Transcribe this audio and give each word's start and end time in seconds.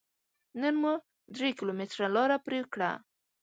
نن 0.61 0.75
مو 0.81 0.93
درې 1.35 1.49
کيلوميټره 1.57 2.07
لاره 2.15 2.37
پرې 2.45 2.59
کړه. 2.73 2.91